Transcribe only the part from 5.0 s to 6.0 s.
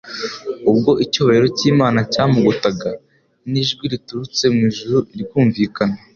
rikumvikana